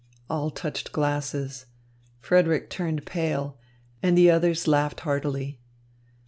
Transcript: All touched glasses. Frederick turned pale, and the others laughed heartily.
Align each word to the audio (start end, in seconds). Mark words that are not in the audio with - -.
All 0.31 0.49
touched 0.49 0.91
glasses. 0.91 1.67
Frederick 2.21 2.71
turned 2.71 3.05
pale, 3.05 3.59
and 4.01 4.17
the 4.17 4.31
others 4.31 4.67
laughed 4.67 5.01
heartily. 5.01 5.59